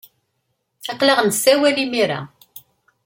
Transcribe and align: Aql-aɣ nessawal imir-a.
Aql-aɣ 0.91 1.19
nessawal 1.21 1.77
imir-a. 1.83 2.21